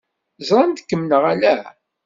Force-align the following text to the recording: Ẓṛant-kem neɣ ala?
Ẓṛant-kem 0.49 1.01
neɣ 1.03 1.23
ala? 1.31 1.55